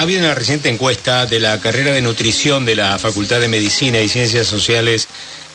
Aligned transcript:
Ha 0.00 0.04
habido 0.04 0.20
una 0.20 0.34
reciente 0.34 0.70
encuesta 0.70 1.26
de 1.26 1.38
la 1.40 1.60
carrera 1.60 1.92
de 1.92 2.00
nutrición 2.00 2.64
de 2.64 2.74
la 2.74 2.98
Facultad 2.98 3.38
de 3.38 3.48
Medicina 3.48 4.00
y 4.00 4.08
Ciencias 4.08 4.46
Sociales 4.46 5.08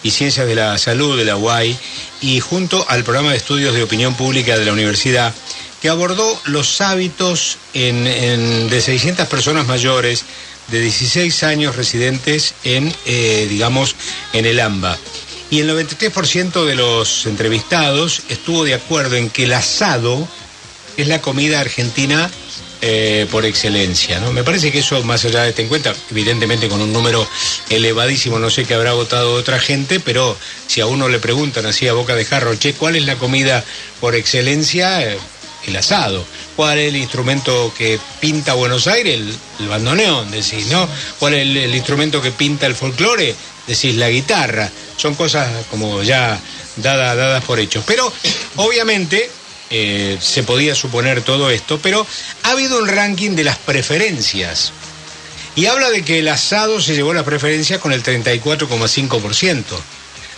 y 0.04 0.12
Ciencias 0.12 0.46
de 0.46 0.54
la 0.54 0.78
Salud 0.78 1.18
de 1.18 1.26
la 1.26 1.36
UAI 1.36 1.76
y 2.22 2.40
junto 2.42 2.86
al 2.88 3.04
programa 3.04 3.32
de 3.32 3.38
estudios 3.38 3.74
de 3.74 3.82
opinión 3.82 4.14
pública 4.14 4.56
de 4.56 4.66
la 4.66 4.74
universidad 4.74 5.34
que 5.82 5.90
abordó 5.90 6.40
los 6.46 6.80
hábitos 6.80 7.58
de 7.74 8.82
600 8.86 9.28
personas 9.28 9.66
mayores 9.66 10.26
de 10.68 10.80
16 10.80 11.42
años 11.42 11.76
residentes 11.76 12.54
en, 12.64 12.94
eh, 13.08 13.48
digamos, 13.50 13.96
en 14.34 14.46
el 14.46 14.60
AMBA. 14.60 14.96
Y 15.50 15.62
el 15.62 15.70
93% 15.72 16.66
de 16.66 16.76
los 16.76 17.26
entrevistados 17.26 18.22
estuvo 18.30 18.64
de 18.64 18.76
acuerdo 18.76 19.16
en 19.16 19.32
que 19.32 19.46
el 19.46 19.54
asado 19.54 20.28
es 20.98 21.08
la 21.08 21.20
comida 21.20 21.62
argentina 21.62 22.30
eh, 22.82 23.28
por 23.32 23.46
excelencia. 23.46 24.20
¿no? 24.20 24.32
Me 24.32 24.44
parece 24.44 24.72
que 24.72 24.80
eso, 24.80 25.02
más 25.04 25.26
allá 25.26 25.44
de 25.44 25.50
este 25.50 25.64
encuentro, 25.64 25.94
evidentemente 26.12 26.68
con 26.68 26.82
un 26.82 26.92
número 26.92 27.28
elevadísimo, 27.70 28.40
no 28.40 28.50
sé 28.50 28.66
qué 28.66 28.74
habrá 28.74 28.94
votado 28.94 29.34
otra 29.34 29.60
gente, 29.60 30.00
pero 30.00 30.38
si 30.68 30.82
a 30.82 30.86
uno 30.86 31.10
le 31.10 31.20
preguntan 31.20 31.66
así 31.66 31.88
a 31.88 31.94
boca 31.94 32.16
de 32.16 32.26
jarro, 32.26 32.56
che, 32.56 32.74
¿cuál 32.74 32.96
es 32.96 33.06
la 33.06 33.16
comida 33.16 33.64
por 34.00 34.16
excelencia? 34.16 35.02
Eh, 35.04 35.18
el 35.68 35.76
asado. 35.76 36.26
¿Cuál 36.56 36.80
es 36.80 36.90
el 36.90 36.98
instrumento 36.98 37.74
que 37.78 38.00
pinta 38.20 38.54
Buenos 38.54 38.88
Aires? 38.88 39.20
El, 39.60 39.68
bandoneón, 39.68 40.32
decís, 40.32 40.68
¿no? 40.68 40.88
¿Cuál 41.20 41.34
es 41.36 41.42
el, 41.42 41.76
instrumento 41.76 42.22
que 42.22 42.32
pinta 42.32 42.66
el 42.66 42.76
folclore? 42.76 43.36
Decís, 43.68 43.96
la 43.96 44.10
guitarra. 44.10 44.70
Son 44.98 45.16
cosas 45.16 45.50
como 45.72 46.04
ya 46.04 46.40
dadas, 46.78 47.18
dadas 47.18 47.44
por 47.44 47.60
hechos. 47.60 47.84
Pero, 47.86 48.12
obviamente, 48.58 49.30
eh, 49.70 50.18
se 50.22 50.44
podía 50.44 50.76
suponer 50.76 51.22
todo 51.22 51.50
esto, 51.50 51.80
pero 51.82 52.06
ha 52.44 52.52
habido 52.52 52.78
un 52.78 52.88
ranking 52.88 53.32
de 53.32 53.44
las 53.44 53.58
preferencias. 53.58 54.72
Y 55.56 55.68
habla 55.68 55.90
de 55.90 56.04
que 56.04 56.20
el 56.20 56.28
asado 56.28 56.82
se 56.82 56.96
llevó 56.96 57.14
las 57.14 57.24
preferencias 57.24 57.80
con 57.80 57.94
el 57.94 58.04
34,5%, 58.04 59.64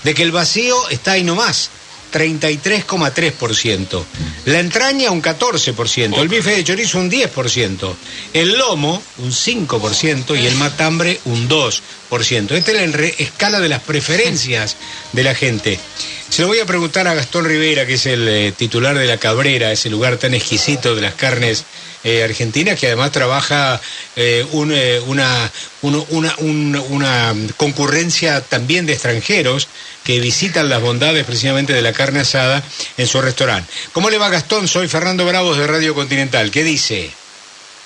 de 0.03 0.13
que 0.13 0.23
el 0.23 0.31
vacío 0.31 0.89
está 0.89 1.13
ahí 1.13 1.23
nomás, 1.23 1.71
33,3%, 2.13 4.03
la 4.45 4.59
entraña 4.59 5.11
un 5.11 5.21
14%, 5.21 6.17
el 6.17 6.29
bife 6.29 6.51
de 6.51 6.63
chorizo 6.63 6.99
un 6.99 7.11
10%, 7.11 7.95
el 8.33 8.57
lomo 8.57 9.01
un 9.17 9.31
5% 9.31 10.41
y 10.41 10.45
el 10.45 10.55
matambre 10.55 11.19
un 11.25 11.49
2%. 11.49 12.51
Esta 12.51 12.71
es 12.71 12.95
la 12.95 13.05
escala 13.17 13.59
de 13.59 13.69
las 13.69 13.81
preferencias 13.81 14.77
de 15.11 15.23
la 15.23 15.35
gente. 15.35 15.79
Se 16.29 16.41
lo 16.41 16.49
voy 16.49 16.59
a 16.59 16.65
preguntar 16.65 17.07
a 17.07 17.13
Gastón 17.13 17.45
Rivera, 17.45 17.85
que 17.85 17.93
es 17.93 18.05
el 18.05 18.27
eh, 18.27 18.51
titular 18.51 18.97
de 18.97 19.05
La 19.05 19.17
Cabrera, 19.17 19.71
ese 19.71 19.89
lugar 19.89 20.17
tan 20.17 20.33
exquisito 20.33 20.93
de 20.93 21.01
las 21.01 21.15
carnes 21.15 21.65
eh, 22.03 22.23
argentinas, 22.23 22.77
que 22.79 22.87
además 22.87 23.11
trabaja 23.11 23.79
eh, 24.15 24.45
una, 24.51 25.49
una, 25.81 27.33
concurrencia 27.55 28.41
también 28.41 28.85
de 28.85 28.93
extranjeros 28.93 29.69
que 30.03 30.19
visitan 30.19 30.69
las 30.69 30.81
bondades 30.81 31.25
precisamente 31.25 31.73
de 31.73 31.81
la 31.81 31.93
carne 31.93 32.19
asada 32.19 32.61
en 32.97 33.07
su 33.07 33.21
restaurante. 33.21 33.71
¿Cómo 33.93 34.09
le 34.09 34.17
va 34.17 34.29
Gastón? 34.29 34.67
Soy 34.67 34.87
Fernando 34.87 35.25
Bravos 35.25 35.57
de 35.57 35.65
Radio 35.65 35.95
Continental. 35.95 36.51
¿Qué 36.51 36.63
dice? 36.63 37.09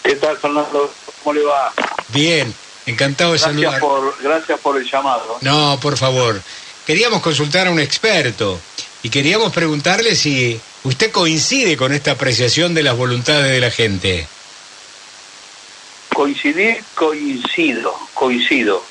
¿Qué 0.03 0.15
tal, 0.15 0.37
Fernando? 0.37 0.91
¿Cómo 1.23 1.33
le 1.35 1.43
va? 1.43 1.71
Bien, 2.09 2.53
encantado 2.87 3.33
de 3.33 3.39
saludar. 3.39 3.79
Por, 3.79 4.15
gracias 4.21 4.59
por 4.59 4.77
el 4.77 4.89
llamado. 4.89 5.37
No, 5.41 5.79
por 5.79 5.95
favor 5.95 6.41
queríamos 6.85 7.21
consultar 7.21 7.67
a 7.67 7.71
un 7.71 7.79
experto 7.79 8.59
y 9.03 9.09
queríamos 9.09 9.51
preguntarle 9.51 10.15
si 10.15 10.59
usted 10.83 11.11
coincide 11.11 11.77
con 11.77 11.93
esta 11.93 12.11
apreciación 12.11 12.73
de 12.73 12.83
las 12.83 12.95
voluntades 12.95 13.51
de 13.51 13.59
la 13.59 13.71
gente. 13.71 14.27
Coincidir, 16.13 16.83
coincido, 16.93 17.95
coincido. 18.13 18.83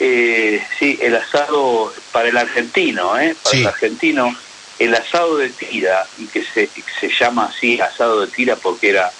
Eh, 0.00 0.64
sí, 0.78 0.98
el 1.00 1.14
asado 1.16 1.92
para 2.12 2.28
el 2.28 2.36
argentino, 2.36 3.18
¿eh? 3.18 3.36
para 3.42 3.58
el 3.58 3.66
argentino, 3.66 4.34
el 4.78 4.94
asado 4.94 5.36
de 5.36 5.50
tira, 5.50 6.06
y 6.18 6.26
que 6.26 6.44
se, 6.44 6.68
se 6.98 7.08
llama 7.08 7.52
así 7.54 7.80
asado 7.80 8.22
de 8.22 8.26
tira 8.28 8.56
porque 8.56 8.90
era, 8.90 9.12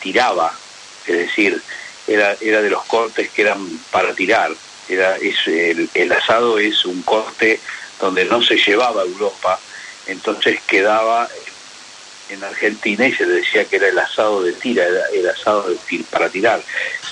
tiraba, 0.00 0.52
es 1.06 1.16
decir, 1.16 1.60
era, 2.06 2.36
era 2.40 2.62
de 2.62 2.70
los 2.70 2.84
cortes 2.84 3.30
que 3.30 3.42
eran 3.42 3.66
para 3.90 4.14
tirar 4.14 4.52
era, 4.88 5.16
es, 5.16 5.36
el, 5.46 6.12
asado 6.12 6.58
es 6.58 6.84
un 6.84 7.02
corte 7.02 7.60
donde 8.00 8.24
no 8.24 8.42
se 8.42 8.56
llevaba 8.56 9.02
a 9.02 9.04
Europa, 9.04 9.58
entonces 10.06 10.60
quedaba 10.66 11.28
en 12.28 12.42
Argentina 12.42 13.06
y 13.06 13.14
se 13.14 13.24
decía 13.24 13.64
que 13.64 13.76
era 13.76 13.88
el 13.88 13.98
asado 13.98 14.42
de 14.42 14.52
tira, 14.52 14.84
era 14.84 15.06
el 15.14 15.28
asado 15.28 15.68
de 15.68 16.04
para 16.10 16.28
tirar. 16.28 16.62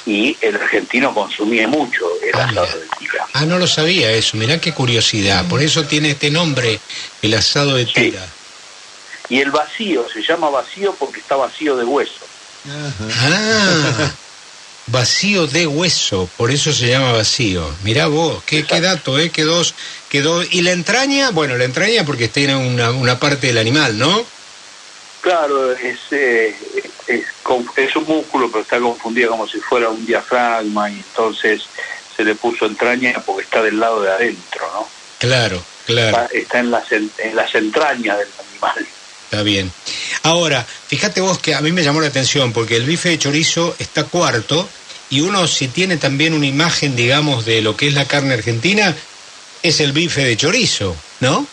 Y 0.06 0.36
el 0.40 0.56
argentino 0.56 1.14
consumía 1.14 1.66
mucho 1.68 2.04
el 2.22 2.34
ah, 2.34 2.44
asado 2.44 2.78
de 2.78 2.86
tira. 2.98 3.26
Ah, 3.32 3.46
no 3.46 3.58
lo 3.58 3.66
sabía 3.66 4.10
eso, 4.12 4.36
mirá 4.36 4.60
qué 4.60 4.72
curiosidad. 4.72 5.46
Por 5.48 5.62
eso 5.62 5.84
tiene 5.84 6.10
este 6.10 6.30
nombre, 6.30 6.80
el 7.22 7.34
asado 7.34 7.74
de 7.74 7.86
tira. 7.86 8.26
Y 9.28 9.40
el 9.40 9.50
vacío, 9.50 10.06
se 10.08 10.22
llama 10.22 10.50
vacío 10.50 10.94
porque 10.98 11.20
está 11.20 11.36
vacío 11.36 11.76
de 11.76 11.84
hueso. 11.84 12.26
Ah, 12.68 14.12
vacío 14.86 15.46
de 15.46 15.66
hueso, 15.66 16.28
por 16.36 16.50
eso 16.50 16.72
se 16.72 16.88
llama 16.88 17.12
vacío. 17.12 17.68
Mirá 17.82 18.06
vos, 18.06 18.42
qué, 18.44 18.62
dato, 18.62 19.18
¿eh? 19.18 19.30
Quedó, 19.30 19.62
quedó... 20.08 20.42
Y 20.42 20.62
la 20.62 20.72
entraña, 20.72 21.30
bueno, 21.30 21.56
la 21.56 21.64
entraña 21.64 22.04
porque 22.04 22.28
tiene 22.28 22.54
una, 22.56 22.90
una 22.90 23.18
parte 23.18 23.48
del 23.48 23.58
animal, 23.58 23.98
¿no? 23.98 24.24
Claro, 25.20 25.72
es, 25.72 25.98
eh, 26.10 26.54
es, 27.06 27.24
es, 27.76 27.96
un 27.96 28.04
músculo, 28.04 28.50
pero 28.50 28.62
está 28.62 28.78
confundido 28.78 29.30
como 29.30 29.48
si 29.48 29.58
fuera 29.58 29.88
un 29.88 30.04
diafragma 30.04 30.90
y 30.90 30.96
entonces 30.96 31.62
se 32.14 32.24
le 32.24 32.34
puso 32.34 32.66
entraña 32.66 33.22
porque 33.24 33.44
está 33.44 33.62
del 33.62 33.80
lado 33.80 34.02
de 34.02 34.10
adentro, 34.10 34.70
¿no? 34.74 34.88
Claro, 35.18 35.62
claro. 35.86 36.28
Está, 36.30 36.58
en, 36.58 36.70
las, 36.70 36.92
en 36.92 37.10
las 37.34 37.54
entrañas 37.54 38.18
del 38.18 38.28
animal. 38.50 38.86
Está 39.34 39.42
bien. 39.42 39.72
Ahora, 40.22 40.64
fíjate 40.64 41.20
vos 41.20 41.40
que 41.40 41.56
a 41.56 41.60
mí 41.60 41.72
me 41.72 41.82
llamó 41.82 42.00
la 42.00 42.06
atención 42.06 42.52
porque 42.52 42.76
el 42.76 42.84
bife 42.84 43.08
de 43.08 43.18
chorizo 43.18 43.74
está 43.80 44.04
cuarto 44.04 44.68
y 45.10 45.22
uno 45.22 45.48
si 45.48 45.66
tiene 45.66 45.96
también 45.96 46.34
una 46.34 46.46
imagen, 46.46 46.94
digamos, 46.94 47.44
de 47.44 47.60
lo 47.60 47.76
que 47.76 47.88
es 47.88 47.94
la 47.94 48.04
carne 48.04 48.34
argentina, 48.34 48.94
es 49.60 49.80
el 49.80 49.90
bife 49.90 50.24
de 50.24 50.36
chorizo, 50.36 50.94
¿no? 51.18 51.48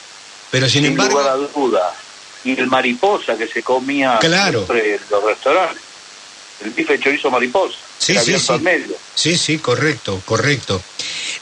Pero 0.51 0.69
sin, 0.69 0.85
embargo... 0.85 1.17
Lugar 1.17 1.33
a 1.33 1.37
duda. 1.37 1.95
Y 2.43 2.51
el 2.51 2.67
mariposa 2.67 3.35
que 3.35 3.47
se 3.47 3.63
comía 3.63 4.19
claro. 4.19 4.67
en 4.69 4.99
los 5.09 5.23
restaurantes. 5.23 5.81
El 6.63 6.69
bife 6.69 6.93
de 6.93 6.99
chorizo 6.99 7.31
mariposa. 7.31 7.77
Sí, 7.97 8.15
sí, 8.19 8.37
sí. 8.37 8.53
Sí, 9.15 9.37
sí, 9.39 9.57
correcto, 9.57 10.21
correcto. 10.23 10.79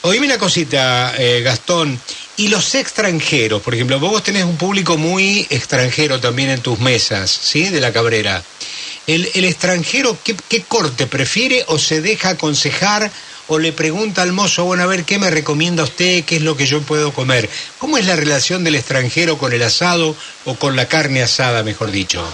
Oíme 0.03 0.25
una 0.25 0.37
cosita, 0.37 1.15
eh, 1.17 1.41
Gastón. 1.41 1.99
Y 2.39 2.47
los 2.47 2.73
extranjeros, 2.73 3.61
por 3.61 3.75
ejemplo, 3.75 3.99
vos 3.99 4.23
tenés 4.23 4.45
un 4.45 4.55
público 4.55 4.95
muy 4.95 5.45
extranjero 5.49 6.21
también 6.21 6.49
en 6.49 6.61
tus 6.61 6.79
mesas, 6.79 7.29
¿sí? 7.29 7.67
De 7.67 7.81
la 7.81 7.91
cabrera. 7.91 8.41
¿El, 9.07 9.43
extranjero 9.43 10.17
¿qué, 10.23 10.37
qué, 10.47 10.61
corte 10.63 11.05
prefiere 11.05 11.65
o 11.67 11.77
se 11.77 11.99
deja 11.99 12.29
aconsejar 12.29 13.11
o 13.47 13.59
le 13.59 13.73
pregunta 13.73 14.21
al 14.21 14.31
mozo, 14.31 14.63
bueno, 14.63 14.83
a 14.83 14.85
ver, 14.85 15.03
¿qué 15.03 15.19
me 15.19 15.29
recomienda 15.29 15.83
usted? 15.83 16.23
¿Qué 16.23 16.37
es 16.37 16.41
lo 16.41 16.55
que 16.55 16.65
yo 16.65 16.81
puedo 16.81 17.11
comer? 17.11 17.49
¿Cómo 17.77 17.97
es 17.97 18.05
la 18.05 18.15
relación 18.15 18.63
del 18.63 18.75
extranjero 18.75 19.37
con 19.37 19.51
el 19.51 19.61
asado 19.61 20.15
o 20.45 20.55
con 20.55 20.77
la 20.77 20.87
carne 20.87 21.21
asada, 21.21 21.61
mejor 21.63 21.91
dicho? 21.91 22.25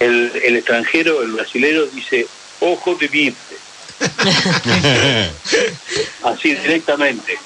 El, 0.00 0.32
el 0.42 0.56
extranjero, 0.56 1.22
el 1.22 1.30
brasilero, 1.30 1.86
dice, 1.86 2.26
ojo 2.58 2.96
de 2.96 3.06
bife. 3.06 3.56
Así 6.24 6.52
directamente. 6.56 7.38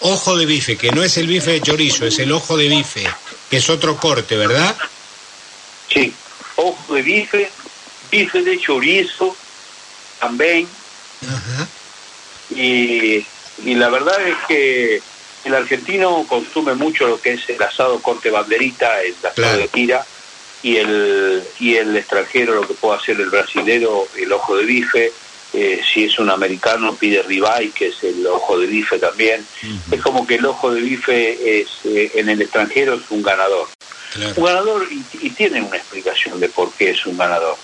Ojo 0.00 0.36
de 0.36 0.46
bife, 0.46 0.76
que 0.76 0.92
no 0.92 1.02
es 1.02 1.16
el 1.16 1.26
bife 1.26 1.52
de 1.52 1.60
chorizo, 1.60 2.06
es 2.06 2.18
el 2.18 2.30
ojo 2.32 2.56
de 2.56 2.68
bife, 2.68 3.04
que 3.50 3.56
es 3.56 3.68
otro 3.68 3.96
corte, 3.96 4.36
¿verdad? 4.36 4.76
Sí, 5.92 6.12
ojo 6.56 6.94
de 6.94 7.02
bife, 7.02 7.50
bife 8.10 8.42
de 8.42 8.60
chorizo 8.60 9.36
también. 10.20 10.68
Y, 12.54 13.24
la 13.74 13.88
verdad 13.88 14.20
es 14.26 14.36
que 14.46 15.02
el 15.44 15.54
argentino 15.54 16.24
consume 16.28 16.74
mucho 16.74 17.08
lo 17.08 17.20
que 17.20 17.34
es 17.34 17.48
el 17.48 17.62
asado 17.62 18.00
corte 18.00 18.30
banderita, 18.30 19.02
el 19.02 19.14
asado 19.24 19.58
de 19.58 19.68
tira, 19.68 20.06
y 20.62 20.76
el, 20.76 21.42
y 21.58 21.74
el 21.74 21.96
extranjero 21.96 22.54
lo 22.54 22.66
que 22.66 22.74
puede 22.74 22.98
hacer 22.98 23.20
el 23.20 23.30
brasilero, 23.30 24.06
el 24.16 24.32
ojo 24.32 24.56
de 24.56 24.64
bife, 24.64 25.12
eh, 25.60 25.80
si 25.82 26.04
es 26.04 26.20
un 26.20 26.30
americano 26.30 26.94
pide 26.94 27.20
ribeye, 27.22 27.72
que 27.72 27.88
es 27.88 28.04
el 28.04 28.24
ojo 28.28 28.56
de 28.58 28.68
bife 28.68 28.96
también. 28.98 29.44
Es 29.90 30.00
como 30.00 30.24
que 30.24 30.36
el 30.36 30.46
ojo 30.46 30.72
de 30.72 30.80
bife 30.80 31.60
es, 31.60 31.68
eh, 31.84 32.12
en 32.14 32.28
el 32.28 32.40
extranjero 32.40 32.94
es 32.94 33.10
un 33.10 33.24
ganador. 33.24 33.66
Un 34.36 34.44
ganador 34.44 34.86
y, 35.20 35.30
tiene 35.30 35.60
una 35.60 35.76
explicación 35.76 36.38
de 36.38 36.48
por 36.48 36.72
qué 36.74 36.90
es 36.90 37.04
un 37.06 37.18
ganador. 37.18 37.56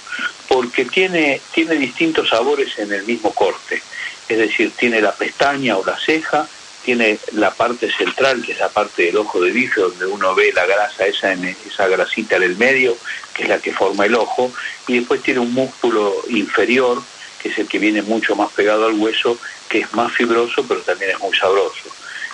Porque 0.48 0.86
tiene, 0.86 1.40
tiene 1.52 1.76
distintos 1.76 2.30
sabores 2.30 2.76
en 2.80 2.92
el 2.92 3.04
mismo 3.04 3.32
corte. 3.32 3.80
Es 4.28 4.38
decir, 4.38 4.72
tiene 4.76 5.00
la 5.00 5.12
pestaña 5.12 5.76
o 5.76 5.84
la 5.84 5.96
ceja 5.96 6.48
tiene 6.84 7.18
la 7.32 7.50
parte 7.50 7.90
central, 7.90 8.42
que 8.44 8.52
es 8.52 8.58
la 8.58 8.68
parte 8.68 9.04
del 9.04 9.16
ojo 9.16 9.40
de 9.40 9.50
bife, 9.50 9.80
donde 9.80 10.04
uno 10.04 10.34
ve 10.34 10.52
la 10.52 10.66
grasa, 10.66 11.06
esa, 11.06 11.32
en, 11.32 11.44
esa 11.44 11.88
grasita 11.88 12.36
en 12.36 12.42
el 12.42 12.56
medio, 12.56 12.94
que 13.32 13.44
es 13.44 13.48
la 13.48 13.58
que 13.58 13.72
forma 13.72 14.04
el 14.04 14.14
ojo, 14.14 14.52
y 14.86 14.98
después 14.98 15.22
tiene 15.22 15.40
un 15.40 15.54
músculo 15.54 16.14
inferior, 16.28 17.02
que 17.44 17.50
es 17.50 17.58
el 17.58 17.68
que 17.68 17.78
viene 17.78 18.00
mucho 18.00 18.34
más 18.34 18.50
pegado 18.52 18.86
al 18.86 18.94
hueso, 18.94 19.36
que 19.68 19.80
es 19.80 19.92
más 19.92 20.10
fibroso, 20.10 20.64
pero 20.66 20.80
también 20.80 21.10
es 21.10 21.20
muy 21.20 21.36
sabroso. 21.36 21.90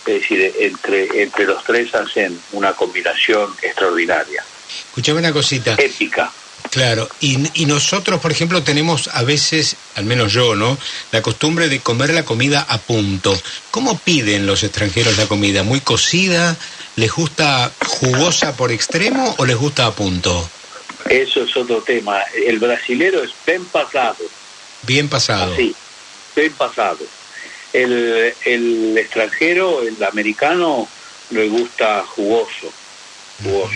Es 0.07 0.21
decir, 0.21 0.55
entre, 0.61 1.23
entre 1.23 1.47
los 1.47 1.65
tres 1.65 1.93
hacen 1.97 2.41
una 2.53 2.75
combinación 2.75 3.53
extraordinaria. 3.61 4.45
Escuchame 4.87 5.19
una 5.19 5.33
cosita. 5.33 5.75
Épica. 5.77 6.31
Claro, 6.71 7.09
y, 7.19 7.39
nosotros, 7.67 8.21
por 8.21 8.31
ejemplo, 8.31 8.63
tenemos 8.63 9.09
a 9.13 9.25
veces, 9.25 9.75
al 9.97 10.05
menos 10.05 10.33
yo, 10.33 10.55
¿no? 10.55 10.79
La 11.11 11.23
costumbre 11.23 11.69
de 11.69 11.81
comer 11.81 12.15
la 12.15 12.25
comida 12.25 12.65
a 12.69 12.79
punto. 12.79 13.37
¿Cómo 13.73 13.99
piden 13.99 14.47
los 14.47 14.63
extranjeros 14.63 15.19
la 15.19 15.27
comida? 15.27 15.65
¿Muy 15.65 15.81
cocida? 15.81 16.57
¿Les 16.95 17.11
gusta 17.11 17.73
jugosa 17.85 18.57
por 18.57 18.71
extremo 18.71 19.35
o 19.39 19.45
les 19.45 19.57
gusta 19.57 19.87
a 19.87 19.93
punto? 19.93 20.49
Eso 21.09 21.43
es 21.43 21.57
otro 21.57 21.83
tema. 21.83 22.21
El 22.47 22.61
brasilero 22.61 23.25
es 23.25 23.33
bien 23.45 23.65
pasado. 23.65 24.19
Bien 24.83 25.09
pasado. 25.09 25.55
Sí, 25.57 25.75
bien 26.37 26.53
pasado. 26.53 26.99
El, 27.73 28.35
el 28.45 28.99
extranjero, 28.99 29.83
el 29.83 30.03
americano, 30.03 30.89
le 31.31 31.49
gusta 31.49 32.05
jugoso. 32.07 32.73
Jugoso. 33.43 33.75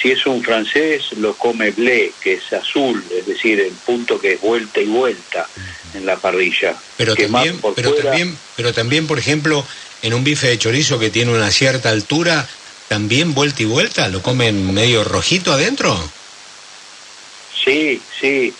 Si 0.00 0.10
es 0.10 0.26
un 0.26 0.42
francés, 0.42 1.12
lo 1.18 1.34
come 1.34 1.70
blé, 1.70 2.12
que 2.20 2.34
es 2.34 2.52
azul, 2.52 3.04
es 3.16 3.24
decir, 3.24 3.60
el 3.60 3.70
punto 3.70 4.18
que 4.18 4.32
es 4.32 4.40
vuelta 4.40 4.80
y 4.80 4.86
vuelta 4.86 5.48
en 5.94 6.04
la 6.04 6.16
parrilla. 6.16 6.74
Pero, 6.96 7.14
también, 7.14 7.60
pero, 7.76 7.94
también, 7.94 8.36
pero 8.56 8.72
también, 8.72 9.06
por 9.06 9.20
ejemplo, 9.20 9.64
en 10.02 10.14
un 10.14 10.24
bife 10.24 10.48
de 10.48 10.58
chorizo 10.58 10.98
que 10.98 11.10
tiene 11.10 11.30
una 11.30 11.52
cierta 11.52 11.90
altura, 11.90 12.48
también 12.88 13.32
vuelta 13.32 13.62
y 13.62 13.66
vuelta, 13.66 14.08
¿lo 14.08 14.22
comen 14.22 14.74
medio 14.74 15.04
rojito 15.04 15.52
adentro? 15.52 15.96
Sí, 17.64 18.02
sí. 18.20 18.52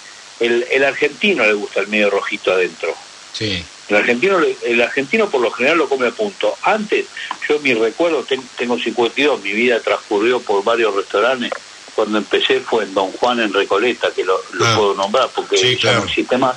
El, 0.43 0.67
el 0.71 0.85
argentino 0.85 1.45
le 1.45 1.53
gusta 1.53 1.81
el 1.81 1.89
medio 1.89 2.11
rojito 2.11 2.53
adentro. 2.53 2.95
Sí. 3.33 3.65
El 3.89 3.97
argentino, 3.97 4.39
el 4.63 4.81
argentino 4.81 5.29
por 5.29 5.41
lo 5.41 5.51
general 5.51 5.79
lo 5.79 5.89
come 5.89 6.07
a 6.07 6.13
punto. 6.13 6.57
Antes, 6.63 7.07
yo 7.49 7.59
mi 7.61 7.75
recuerdo, 7.75 8.25
tengo 8.57 8.79
52, 8.79 9.43
mi 9.43 9.53
vida 9.53 9.81
transcurrió 9.81 10.41
por 10.41 10.65
varios 10.65 10.95
restaurantes. 10.95 11.51
Cuando 11.95 12.19
empecé 12.19 12.61
fue 12.61 12.85
en 12.85 12.95
Don 12.95 13.13
Juan 13.13 13.41
en 13.41 13.53
Recoleta, 13.53 14.11
que 14.11 14.25
lo, 14.25 14.37
ah. 14.37 14.75
puedo 14.77 14.95
nombrar 14.95 15.29
porque 15.35 15.77
ya 15.77 15.95
no 15.95 16.05
existe 16.05 16.39
más. 16.39 16.57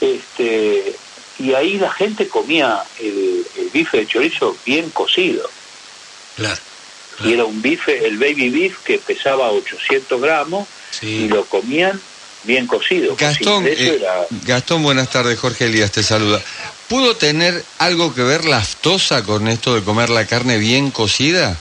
Este, 0.00 0.94
y 1.38 1.54
ahí 1.54 1.78
la 1.78 1.90
gente 1.90 2.28
comía 2.28 2.84
el, 3.00 3.46
bife 3.72 3.98
de 3.98 4.06
chorizo 4.06 4.56
bien 4.66 4.90
cocido. 4.90 5.48
Claro, 6.36 6.60
Y 7.24 7.32
era 7.32 7.44
un 7.44 7.62
bife, 7.62 8.06
el 8.06 8.18
baby 8.18 8.50
beef, 8.50 8.82
que 8.84 8.98
pesaba 8.98 9.50
800 9.52 10.20
gramos 10.20 10.68
y 11.00 11.28
lo 11.28 11.44
comían 11.46 12.00
bien 12.44 12.66
cocido. 12.66 13.16
Gastón, 13.16 13.64
eh, 13.66 14.00
Gastón, 14.46 14.82
buenas 14.82 15.10
tardes, 15.10 15.38
Jorge 15.38 15.66
Elías 15.66 15.90
te 15.90 16.02
saluda. 16.02 16.40
¿Pudo 16.88 17.16
tener 17.16 17.64
algo 17.78 18.14
que 18.14 18.22
ver 18.22 18.44
la 18.44 18.58
aftosa 18.58 19.22
con 19.22 19.48
esto 19.48 19.74
de 19.74 19.82
comer 19.82 20.10
la 20.10 20.26
carne 20.26 20.58
bien 20.58 20.90
cocida? 20.90 21.56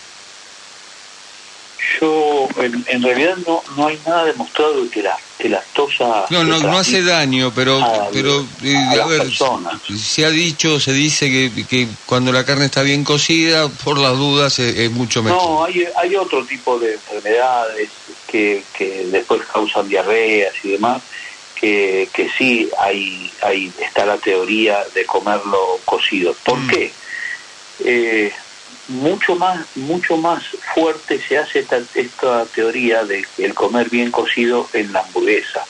Yo, 2.00 2.47
en, 2.57 3.03
realidad 3.03 3.38
no, 3.45 3.62
no 3.77 3.88
hay 3.88 4.00
nada 4.06 4.25
demostrado 4.25 4.83
de 4.83 4.89
que 4.89 5.03
la, 5.03 5.18
que 5.38 5.47
la 5.47 5.59
aftosa... 5.59 6.25
No, 6.30 6.44
no, 6.44 6.59
no 6.59 6.77
hace 6.77 7.03
daño, 7.03 7.51
pero, 7.53 7.80
pero 8.12 8.45
eh, 8.63 8.75
a, 9.01 9.06
ver, 9.06 9.27
se 9.95 10.25
ha 10.25 10.30
dicho, 10.30 10.80
se 10.80 10.91
dice 10.91 11.30
que, 11.30 11.65
que, 11.65 11.88
cuando 12.06 12.31
la 12.31 12.45
carne 12.45 12.65
está 12.65 12.81
bien 12.81 13.03
cocida, 13.03 13.69
por 13.69 13.97
las 14.00 14.13
dudas 14.13 14.59
es, 14.59 14.91
mucho 14.91 15.24
mejor. 15.24 15.41
No, 15.41 15.65
hay, 15.65 15.85
hay 15.95 16.15
otro 16.15 16.44
tipo 16.45 16.80
de 16.80 16.94
enfermedades 16.94 17.89
que, 18.33 18.63
que 18.75 19.06
después 19.12 19.44
causan 19.45 19.88
diarreas 19.88 20.56
y 20.63 20.71
demás, 20.71 21.03
que, 21.53 22.09
que 22.12 22.27
sí 22.35 22.68
hay, 22.80 23.31
hay, 23.44 23.71
está 23.80 24.07
la 24.07 24.18
teoría 24.18 24.83
de 24.95 25.06
comerlo 25.06 25.80
cocido. 25.85 26.35
¿Por 26.44 26.57
mm. 26.57 26.68
qué? 26.68 26.91
Eh, 27.85 28.33
mucho 28.88 29.35
más 29.35 29.59
mucho 29.75 30.18
más 30.18 30.44
fuerte 30.74 31.21
se 31.25 31.38
hace 31.38 31.59
esta, 31.59 31.80
esta 31.95 32.45
teoría 32.47 33.06
de 33.06 33.25
el 33.38 33.53
comer 33.53 33.89
bien 33.89 34.12
cocido 34.12 34.68
en 34.74 34.91
la 34.91 35.00
hamburguesa 35.00 35.65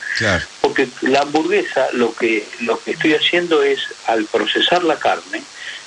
porque 0.61 0.87
la 1.01 1.19
hamburguesa 1.19 1.89
lo 1.93 2.15
que 2.15 2.43
lo 2.61 2.81
que 2.81 2.91
estoy 2.91 3.13
haciendo 3.13 3.61
es 3.61 3.81
al 4.07 4.25
procesar 4.25 4.83
la 4.83 4.97
carne 4.97 5.43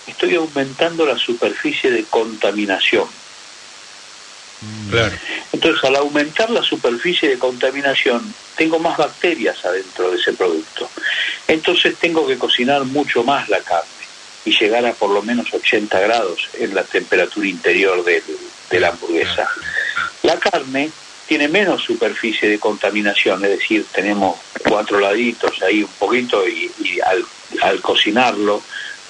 estoy 0.06 0.37
aumentando 0.37 1.05
la 1.05 1.19
superficie 1.19 1.90
de 1.90 2.05
contaminación 2.05 3.08
claro. 4.91 5.14
entonces 5.53 5.85
al 5.85 5.97
aumentar 5.97 6.50
la 6.50 6.62
superficie 6.62 7.29
de 7.29 7.38
contaminación 7.38 8.35
tengo 8.56 8.79
más 8.79 8.97
bacterias 8.97 9.64
adentro 9.64 10.11
de 10.11 10.17
ese 10.17 10.32
producto 10.32 10.88
entonces 11.49 11.97
tengo 11.97 12.26
que 12.26 12.38
cocinar 12.38 12.85
mucho 12.85 13.23
más 13.23 13.49
la 13.49 13.61
carne 13.61 13.97
y 14.47 14.56
llegar 14.56 14.87
a 14.87 14.93
por 14.93 15.11
lo 15.11 15.23
menos 15.23 15.53
80 15.53 15.99
grados 16.00 16.49
en 16.55 16.75
la 16.75 16.85
temperatura 16.85 17.49
interior 17.49 18.03
de, 18.05 18.23
la 18.81 18.88
hamburguesa. 18.88 19.49
La 20.23 20.38
carne 20.38 20.91
tiene 21.26 21.49
menos 21.49 21.82
superficie 21.82 22.49
de 22.49 22.61
contaminación, 22.61 23.44
es 23.44 23.59
decir, 23.59 23.85
tenemos 23.93 24.37
cuatro 24.69 25.00
laditos 25.00 25.61
ahí 25.62 25.82
un 25.82 25.91
poquito 25.99 26.47
y, 26.49 26.70
al, 27.61 27.81
cocinarlo 27.81 28.62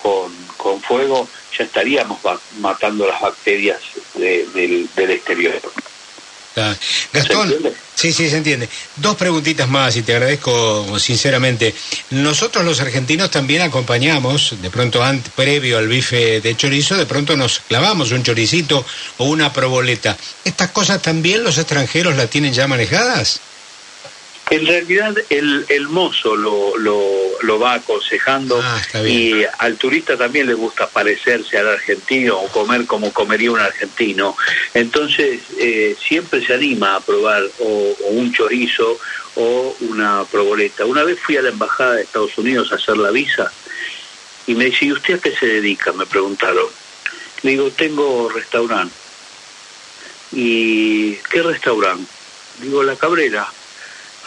con, 0.02 0.32
con, 0.56 0.81
fuego 0.81 1.28
ya 1.56 1.64
estaríamos 1.64 2.18
matando 2.60 3.06
las 3.06 3.20
bacterias 3.20 3.80
del, 4.14 4.88
del 4.94 5.10
exterior. 5.10 5.54
Gastón, 7.12 7.54
sí, 7.94 8.12
sí, 8.12 8.30
se 8.30 8.38
entiende. 8.38 8.68
Dos 8.96 9.16
preguntitas 9.16 9.68
más 9.68 9.94
y 9.96 10.02
te 10.02 10.14
agradezco 10.14 10.98
sinceramente. 10.98 11.74
Nosotros 12.10 12.64
los 12.64 12.80
argentinos 12.80 13.30
también 13.30 13.60
acompañamos, 13.60 14.54
de 14.62 14.70
pronto 14.70 15.04
antes, 15.04 15.32
previo 15.34 15.76
al 15.76 15.86
bife 15.86 16.40
de 16.40 16.56
chorizo, 16.56 16.96
de 16.96 17.04
pronto 17.04 17.36
nos 17.36 17.60
clavamos 17.60 18.10
un 18.12 18.22
choricito 18.22 18.84
o 19.18 19.26
una 19.26 19.52
proboleta. 19.52 20.16
¿Estas 20.44 20.70
cosas 20.70 21.02
también 21.02 21.44
los 21.44 21.58
extranjeros 21.58 22.16
las 22.16 22.30
tienen 22.30 22.54
ya 22.54 22.66
manejadas? 22.66 23.40
En 24.48 24.64
realidad 24.64 25.16
el, 25.28 25.66
el 25.69 25.88
mozo 25.88 26.37
lo, 26.37 26.76
lo, 26.76 27.02
lo 27.43 27.58
va 27.58 27.75
aconsejando 27.75 28.60
ah, 28.62 28.81
y 29.04 29.44
al 29.58 29.76
turista 29.76 30.16
también 30.16 30.46
le 30.46 30.54
gusta 30.54 30.88
parecerse 30.88 31.58
al 31.58 31.69
argentino 31.69 32.38
o 32.38 32.48
comer 32.48 32.87
como 32.87 33.12
comería 33.12 33.50
un 33.50 33.58
argentino. 33.58 34.37
Entonces 34.72 35.40
eh, 35.58 35.96
siempre 36.00 36.46
se 36.46 36.54
anima 36.54 36.94
a 36.94 37.00
probar 37.00 37.43
o, 37.58 37.96
un 38.10 38.32
chorizo 38.32 38.96
o 39.34 39.76
una 39.81 40.25
proboleta. 40.31 40.84
Una 40.84 41.02
vez 41.02 41.19
fui 41.19 41.37
a 41.37 41.42
la 41.42 41.49
Embajada 41.49 41.94
de 41.94 42.02
Estados 42.02 42.38
Unidos 42.38 42.70
a 42.70 42.76
hacer 42.76 42.99
la 42.99 43.10
visa 43.10 43.50
y 44.47 44.54
me 44.54 44.66
dice, 44.66 44.85
¿y 44.85 44.92
usted 44.92 45.14
a 45.16 45.23
qué 45.23 45.35
se 45.35 45.47
dedica? 45.47 45.92
Me 45.92 46.06
preguntaron. 46.06 46.66
Le 47.42 47.50
digo, 47.50 47.70
tengo 47.73 48.28
restaurante. 48.28 48.94
¿Y 50.30 51.14
qué 51.30 51.42
restaurante? 51.42 52.06
Digo, 52.61 52.85
La 52.85 52.94
Cabrera 52.94 53.49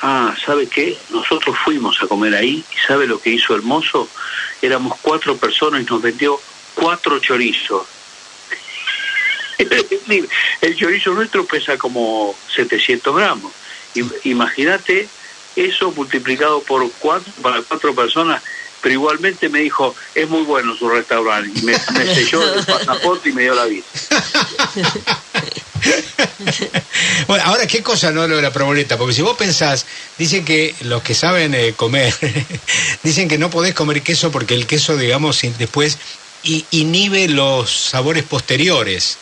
ah, 0.02 0.36
¿sabe 0.46 0.68
qué? 0.68 0.98
Nosotros 1.10 1.56
fuimos 1.64 2.02
a 2.02 2.08
comer 2.08 2.36
ahí 2.36 2.64
y 2.72 2.88
¿sabe 2.88 3.08
lo 3.08 3.20
que 3.20 3.32
hizo 3.32 3.56
el 3.56 3.62
mozo? 3.62 4.08
Éramos 4.62 4.98
cuatro 5.02 5.38
personas 5.38 5.82
y 5.82 5.86
nos 5.86 6.02
vendió 6.02 6.40
cuatro 6.76 7.20
chorizos. 7.20 7.84
el 10.62 10.76
chorizo 10.76 11.14
nuestro 11.14 11.46
pesa 11.46 11.78
como 11.78 12.36
700 12.56 13.16
gramos. 13.16 13.52
Imagínate 14.24 15.08
eso 15.56 15.92
multiplicado 15.92 16.62
por 16.62 16.90
cuatro, 17.00 17.32
para 17.42 17.62
cuatro 17.62 17.94
personas, 17.94 18.42
pero 18.82 18.94
igualmente 18.94 19.50
me 19.50 19.60
dijo, 19.60 19.96
es 20.16 20.30
muy 20.30 20.44
bueno 20.44 20.76
su 20.76 20.90
restaurante. 20.90 21.60
Y 21.60 21.64
me, 21.64 21.74
me 21.94 22.16
selló 22.16 22.54
el 22.54 22.66
pasaporte 22.66 23.30
y 23.30 23.34
me 23.34 23.44
dio 23.44 23.56
la 23.56 23.66
visa. 23.66 23.90
bueno, 27.28 27.44
ahora, 27.46 27.68
¿qué 27.68 27.82
cosa 27.84 28.12
no 28.12 28.28
lo 28.28 28.36
de 28.36 28.42
la 28.42 28.52
proboleta? 28.52 28.98
Porque 28.98 29.14
si 29.14 29.22
vos 29.22 29.38
pensás, 29.38 29.86
dicen 30.18 30.46
que 30.46 30.76
los 30.82 31.02
que 31.04 31.14
saben 31.14 31.54
eh, 31.54 31.74
comer, 31.76 32.14
dicen 33.04 33.28
que 33.28 33.38
no 33.38 33.50
podés 33.50 33.74
comer 33.74 34.02
queso 34.02 34.32
porque 34.32 34.54
el 34.54 34.68
queso, 34.68 34.98
digamos, 34.98 35.42
después 35.58 35.98
inhibe 36.44 37.28
los 37.28 37.72
sabores 37.72 38.24
posteriores. 38.24 39.18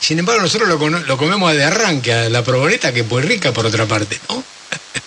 Sin 0.00 0.18
embargo, 0.18 0.42
nosotros 0.42 0.68
lo, 1.06 1.18
comemos 1.18 1.54
de 1.54 1.64
arranque, 1.64 2.12
a 2.12 2.28
la 2.30 2.42
proboleta, 2.42 2.92
que 2.92 3.00
es 3.00 3.08
muy 3.08 3.22
rica 3.22 3.52
por 3.52 3.66
otra 3.66 3.86
parte, 3.86 4.18
¿no? 4.28 4.42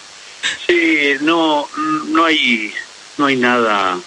sí, 0.68 1.14
no, 1.22 1.68
no 2.10 2.26
hay, 2.26 2.72
no 3.18 3.26
hay 3.26 3.36
nada. 3.36 4.00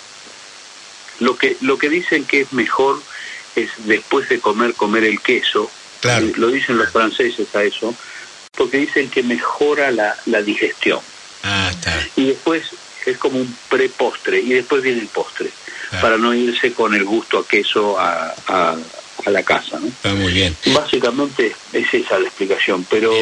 Lo 1.19 1.37
que, 1.37 1.57
lo 1.61 1.79
que 1.79 1.89
dicen 1.89 2.25
que 2.25 2.43
es 2.43 2.53
mejor 2.53 3.03
es 3.57 3.71
después 3.79 4.29
de 4.29 4.39
comer, 4.39 4.75
comer 4.75 5.03
el 5.05 5.21
queso, 5.21 5.71
lo 6.37 6.49
dicen 6.49 6.79
los 6.79 6.91
franceses 6.91 7.55
a 7.55 7.63
eso, 7.63 7.95
porque 8.53 8.79
dicen 8.79 9.11
que 9.11 9.23
mejora 9.23 9.91
la, 9.91 10.17
la 10.27 10.43
digestión. 10.43 11.01
Ah, 11.43 11.69
está. 11.71 11.95
Y 12.17 12.29
después 12.29 12.63
es 13.05 13.19
como 13.19 13.39
un 13.39 13.57
prepostre, 13.69 14.41
y 14.41 14.51
después 14.51 14.83
viene 14.83 15.01
el 15.01 15.09
postre. 15.09 15.51
para 16.01 16.17
no 16.17 16.35
irse 16.35 16.73
con 16.73 16.95
el 16.95 17.05
gusto 17.05 17.39
a 17.39 17.47
queso 17.47 17.99
a, 17.99 18.35
a, 18.49 18.77
la 19.27 19.43
casa. 19.43 19.79
¿no? 19.81 19.87
Está 19.89 20.15
muy 20.15 20.33
bien. 20.33 20.57
Básicamente 20.67 21.55
es 21.73 21.95
esa 21.95 22.19
la 22.19 22.27
explicación, 22.27 22.87
pero 22.89 23.13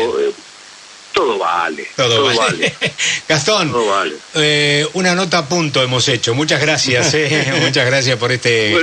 todo 1.15 1.39
vale. 1.39 1.87
Todo, 1.97 2.35
vale. 2.37 2.75
Gastón, 3.29 3.73
eh, 4.35 4.87
una 4.95 5.15
nota 5.15 5.39
a 5.39 5.49
punto 5.49 5.83
hemos 5.83 6.07
hecho. 6.09 6.35
Muchas 6.35 6.61
gracias, 6.61 7.15
eh. 7.15 7.55
muchas 7.61 7.87
gracias 7.87 8.19
por 8.19 8.33
este, 8.33 8.77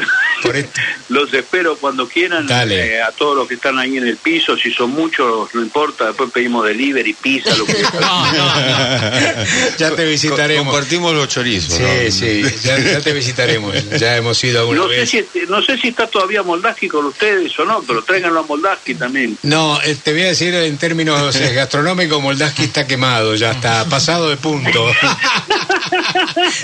este, 0.43 0.81
Los 1.09 1.33
espero 1.33 1.77
cuando 1.77 2.07
quieran. 2.07 2.47
Eh, 2.69 3.01
a 3.01 3.11
todos 3.11 3.35
los 3.35 3.47
que 3.47 3.55
están 3.55 3.77
ahí 3.79 3.97
en 3.97 4.07
el 4.07 4.17
piso, 4.17 4.55
si 4.55 4.71
son 4.71 4.91
muchos, 4.91 5.53
no 5.53 5.61
importa. 5.61 6.07
Después 6.07 6.31
pedimos 6.31 6.65
delivery, 6.65 7.13
pizza, 7.13 7.55
lo 7.55 7.65
que 7.65 7.73
no, 7.99 8.25
Ya 9.77 9.91
te 9.95 10.05
visitaremos. 10.05 10.65
Compartimos 10.65 11.13
los 11.13 11.27
chorizos. 11.27 11.73
Sí, 11.73 12.11
sí, 12.11 12.43
ya, 12.63 13.01
te 13.01 13.13
visitaremos. 13.13 13.75
Ya 13.99 14.15
hemos 14.17 14.41
ido 14.43 14.61
alguna 14.61 14.81
no 14.81 14.87
vez. 14.87 15.09
Sé 15.09 15.25
si, 15.31 15.39
no 15.47 15.61
sé 15.61 15.77
si 15.77 15.89
está 15.89 16.07
todavía 16.07 16.43
Moldaski 16.43 16.87
con 16.87 17.05
ustedes 17.05 17.57
o 17.59 17.65
no, 17.65 17.83
pero 17.85 18.03
tráiganlo 18.03 18.39
a 18.39 18.43
Moldaski 18.43 18.95
también. 18.95 19.37
No, 19.43 19.79
te 20.03 20.11
voy 20.11 20.21
a 20.23 20.27
decir 20.27 20.53
en 20.53 20.77
términos 20.77 21.37
gastronómicos 21.53 22.21
Moldaski 22.21 22.63
está 22.63 22.87
quemado, 22.87 23.35
ya 23.35 23.51
está 23.51 23.85
pasado 23.85 24.29
de 24.29 24.37
punto. 24.37 24.91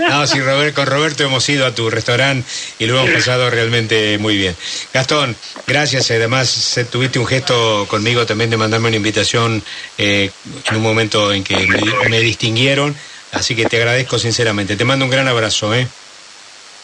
no, 0.09 0.27
sí, 0.27 0.39
Robert, 0.39 0.73
con 0.73 0.85
Roberto 0.85 1.23
hemos 1.23 1.47
ido 1.49 1.65
a 1.65 1.73
tu 1.73 1.89
restaurante 1.89 2.47
y 2.79 2.85
lo 2.85 2.99
hemos 2.99 3.11
pasado 3.11 3.49
realmente 3.67 4.17
muy 4.17 4.37
bien. 4.37 4.55
Gastón, 4.93 5.35
gracias. 5.65 6.09
Además, 6.11 6.79
tuviste 6.89 7.19
un 7.19 7.27
gesto 7.27 7.85
conmigo 7.89 8.25
también 8.25 8.49
de 8.49 8.57
mandarme 8.57 8.87
una 8.87 8.97
invitación 8.97 9.61
eh, 9.97 10.31
en 10.69 10.75
un 10.75 10.81
momento 10.81 11.33
en 11.33 11.43
que 11.43 11.67
me, 12.09 12.19
distinguieron. 12.21 12.95
Así 13.33 13.55
que 13.55 13.65
te 13.65 13.77
agradezco 13.77 14.17
sinceramente. 14.17 14.77
Te 14.77 14.85
mando 14.85 15.05
un 15.05 15.11
gran 15.11 15.27
abrazo. 15.27 15.75
¿eh? 15.75 15.87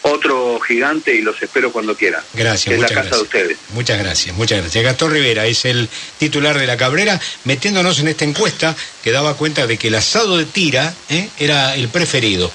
otro 0.06 0.60
gigante 0.60 1.14
y 1.14 1.22
los 1.22 1.42
espero 1.42 1.72
cuando 1.72 1.96
quieran. 1.96 2.20
Gracias, 2.34 2.76
muchas 2.76 2.90
gracias. 2.90 3.22
ustedes. 3.22 3.58
Muchas 3.70 3.98
gracias, 3.98 4.36
muchas 4.36 4.58
gracias. 4.60 4.84
Gastón 4.84 5.12
Rivera 5.12 5.46
es 5.46 5.64
el 5.64 5.88
titular 6.18 6.58
de 6.58 6.66
la 6.66 6.76
Cabrera, 6.76 7.18
metiéndonos 7.44 8.00
en 8.00 8.08
esta 8.08 8.26
encuesta 8.26 8.76
que 9.02 9.12
daba 9.12 9.34
cuenta 9.34 9.66
de 9.66 9.78
que 9.78 9.88
el 9.88 9.94
asado 9.94 10.36
de 10.36 10.44
tira 10.44 10.94
¿eh? 11.08 11.30
era 11.38 11.74
el 11.74 11.88
preferido. 11.88 12.50